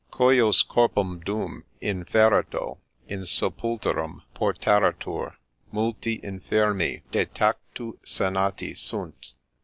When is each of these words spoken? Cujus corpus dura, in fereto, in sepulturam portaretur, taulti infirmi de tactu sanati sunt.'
Cujus 0.11 0.63
corpus 0.63 1.19
dura, 1.23 1.61
in 1.79 2.05
fereto, 2.05 2.79
in 3.07 3.19
sepulturam 3.19 4.23
portaretur, 4.33 5.35
taulti 5.71 6.19
infirmi 6.23 7.03
de 7.11 7.27
tactu 7.27 7.99
sanati 8.03 8.75
sunt.' 8.75 9.35